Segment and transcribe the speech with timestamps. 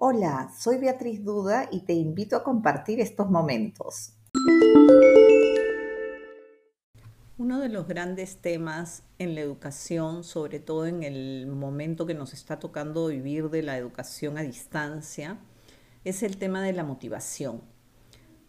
[0.00, 4.12] Hola, soy Beatriz Duda y te invito a compartir estos momentos.
[7.36, 12.32] Uno de los grandes temas en la educación, sobre todo en el momento que nos
[12.32, 15.40] está tocando vivir de la educación a distancia,
[16.04, 17.60] es el tema de la motivación.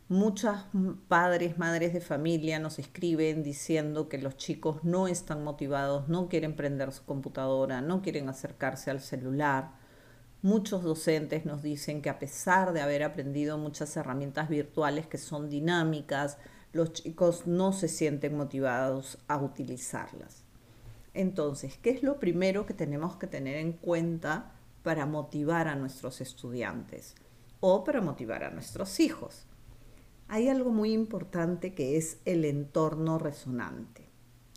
[0.07, 0.55] Muchos
[1.07, 6.55] padres, madres de familia nos escriben diciendo que los chicos no están motivados, no quieren
[6.55, 9.78] prender su computadora, no quieren acercarse al celular.
[10.41, 15.49] Muchos docentes nos dicen que a pesar de haber aprendido muchas herramientas virtuales que son
[15.49, 16.37] dinámicas,
[16.71, 20.43] los chicos no se sienten motivados a utilizarlas.
[21.13, 26.21] Entonces, ¿qué es lo primero que tenemos que tener en cuenta para motivar a nuestros
[26.21, 27.15] estudiantes
[27.59, 29.45] o para motivar a nuestros hijos?
[30.29, 34.07] hay algo muy importante que es el entorno resonante.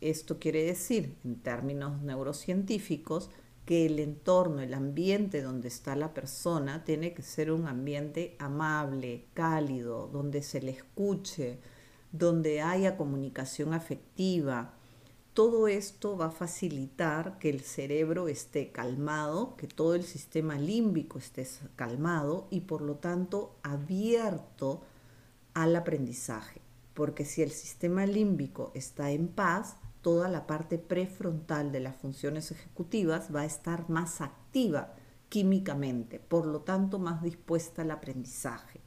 [0.02, 3.30] Esto quiere decir, en términos neurocientíficos,
[3.64, 9.26] que el entorno, el ambiente donde está la persona, tiene que ser un ambiente amable,
[9.34, 11.58] cálido, donde se le escuche,
[12.10, 14.74] donde haya comunicación afectiva.
[15.32, 21.18] Todo esto va a facilitar que el cerebro esté calmado, que todo el sistema límbico
[21.18, 24.82] esté calmado y por lo tanto abierto
[25.54, 26.60] al aprendizaje,
[26.94, 32.50] porque si el sistema límbico está en paz, toda la parte prefrontal de las funciones
[32.50, 34.94] ejecutivas va a estar más activa
[35.28, 38.80] químicamente, por lo tanto más dispuesta al aprendizaje.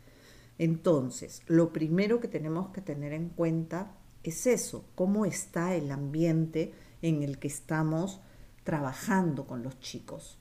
[0.58, 6.74] Entonces, lo primero que tenemos que tener en cuenta es eso, cómo está el ambiente
[7.02, 8.22] en el que estamos
[8.64, 10.40] trabajando con los chicos.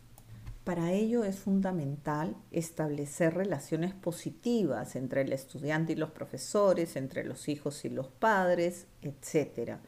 [0.64, 7.48] Para ello es fundamental establecer relaciones positivas entre el estudiante y los profesores, entre los
[7.48, 9.78] hijos y los padres, etc.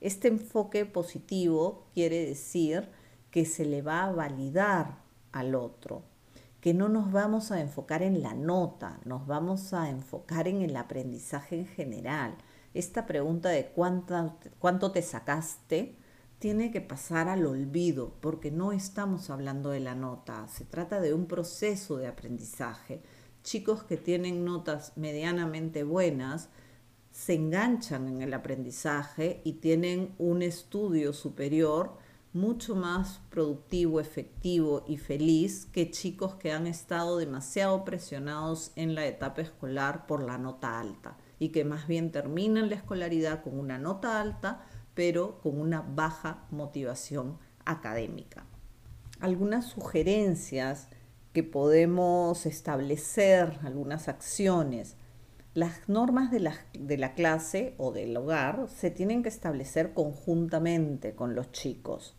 [0.00, 2.88] Este enfoque positivo quiere decir
[3.30, 6.02] que se le va a validar al otro,
[6.60, 10.76] que no nos vamos a enfocar en la nota, nos vamos a enfocar en el
[10.76, 12.36] aprendizaje en general.
[12.72, 15.96] Esta pregunta de cuánto, te sacaste
[16.38, 21.12] tiene que pasar al olvido, porque no estamos hablando de la nota, se trata de
[21.12, 23.02] un proceso de aprendizaje.
[23.42, 26.48] Chicos que tienen notas medianamente buenas
[27.10, 31.98] se enganchan en el aprendizaje y tienen un estudio superior
[32.32, 39.06] mucho más productivo, efectivo y feliz que chicos que han estado demasiado presionados en la
[39.06, 43.78] etapa escolar por la nota alta y que más bien terminan la escolaridad con una
[43.78, 48.44] nota alta pero con una baja motivación académica.
[49.20, 50.88] Algunas sugerencias
[51.32, 54.96] que podemos establecer, algunas acciones.
[55.52, 61.50] Las normas de la, clase o del hogar se tienen que establecer conjuntamente con los
[61.50, 62.14] chicos.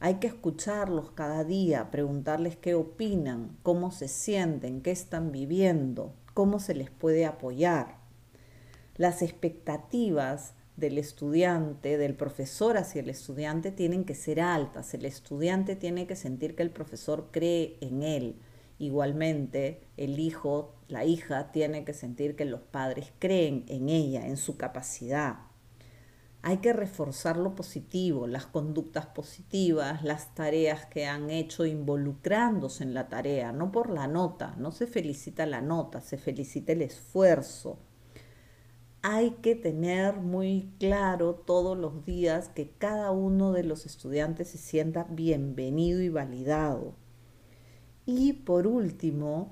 [0.00, 6.58] Hay que escucharlos cada día, preguntarles qué opinan, cómo se sienten, qué están viviendo, cómo
[6.60, 7.98] se les puede apoyar.
[8.96, 14.94] Las expectativas del estudiante, del profesor hacia el estudiante, tienen que ser altas.
[14.94, 18.36] El estudiante tiene que sentir que el profesor cree en él.
[18.78, 24.36] Igualmente, el hijo, la hija, tiene que sentir que los padres creen en ella, en
[24.36, 25.38] su capacidad.
[26.42, 32.94] Hay que reforzar lo positivo, las conductas positivas, las tareas que han hecho involucrándose en
[32.94, 37.78] la tarea, no por la nota, no se felicita la nota, se felicita el esfuerzo,
[39.04, 44.58] hay que tener muy claro todos los días que cada uno de los estudiantes se
[44.58, 46.94] sienta bienvenido y validado.
[48.06, 49.50] Y por último,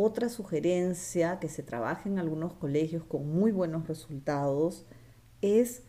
[0.00, 4.86] otra sugerencia que se trabaja en algunos colegios con muy buenos resultados
[5.42, 5.82] es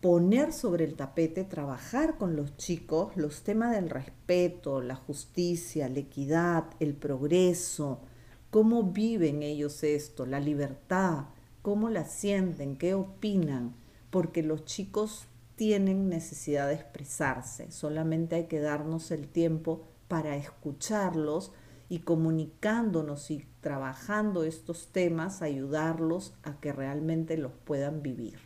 [0.00, 5.98] poner sobre el tapete, trabajar con los chicos los temas del respeto, la justicia, la
[5.98, 8.02] equidad, el progreso,
[8.50, 11.24] cómo viven ellos esto, la libertad,
[11.60, 13.74] cómo la sienten, qué opinan,
[14.10, 21.50] porque los chicos tienen necesidad de expresarse, solamente hay que darnos el tiempo para escucharlos
[21.94, 28.40] y comunicándonos y trabajando estos temas, ayudarlos a que realmente los puedan vivir.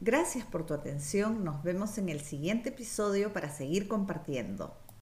[0.00, 4.76] Gracias por tu atención, nos vemos en el siguiente episodio para seguir compartiendo.